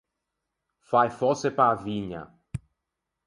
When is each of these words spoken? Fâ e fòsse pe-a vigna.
Fâ 0.89 1.01
e 1.09 1.11
fòsse 1.17 1.49
pe-a 1.57 1.69
vigna. 1.83 2.21